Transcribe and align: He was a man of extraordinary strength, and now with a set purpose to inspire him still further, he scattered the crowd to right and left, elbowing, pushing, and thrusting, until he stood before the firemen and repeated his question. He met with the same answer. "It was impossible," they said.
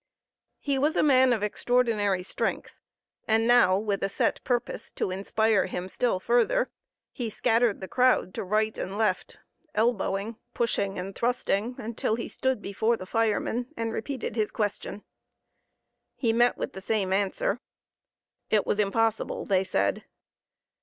He 0.57 0.79
was 0.79 0.97
a 0.97 1.03
man 1.03 1.31
of 1.31 1.43
extraordinary 1.43 2.23
strength, 2.23 2.73
and 3.27 3.45
now 3.47 3.77
with 3.77 4.01
a 4.01 4.09
set 4.09 4.43
purpose 4.43 4.91
to 4.93 5.11
inspire 5.11 5.67
him 5.67 5.87
still 5.87 6.19
further, 6.19 6.71
he 7.11 7.29
scattered 7.29 7.81
the 7.81 7.87
crowd 7.87 8.33
to 8.33 8.43
right 8.43 8.75
and 8.79 8.97
left, 8.97 9.37
elbowing, 9.75 10.37
pushing, 10.55 10.97
and 10.97 11.13
thrusting, 11.13 11.75
until 11.77 12.15
he 12.15 12.27
stood 12.27 12.63
before 12.63 12.97
the 12.97 13.05
firemen 13.05 13.67
and 13.77 13.93
repeated 13.93 14.35
his 14.35 14.49
question. 14.49 15.03
He 16.15 16.33
met 16.33 16.57
with 16.57 16.73
the 16.73 16.81
same 16.81 17.13
answer. 17.13 17.59
"It 18.49 18.65
was 18.65 18.79
impossible," 18.79 19.45
they 19.45 19.63
said. 19.63 20.05